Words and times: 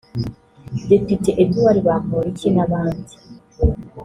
Depite 0.89 1.29
Edouard 1.43 1.77
Bamporiki 1.85 2.47
n’abandi 2.55 3.13